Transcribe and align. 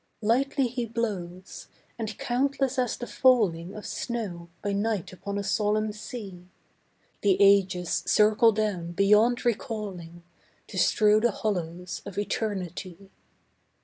Lightly 0.23 0.65
He 0.65 0.87
blows, 0.87 1.67
and 1.99 2.17
countless 2.17 2.79
as 2.79 2.97
the 2.97 3.05
falling 3.05 3.75
Of 3.75 3.85
snow 3.85 4.49
by 4.63 4.71
night 4.73 5.13
upon 5.13 5.37
a 5.37 5.43
solemn 5.43 5.91
sea, 5.91 6.47
The 7.21 7.37
ages 7.39 8.01
circle 8.07 8.51
down 8.51 8.93
beyond 8.93 9.45
recalling, 9.45 10.23
To 10.69 10.79
strew 10.79 11.19
the 11.19 11.29
hollows 11.29 12.01
of 12.03 12.17
Eternity. 12.17 13.11